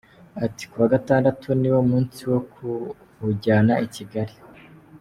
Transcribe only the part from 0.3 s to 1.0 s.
Ati “Kuwa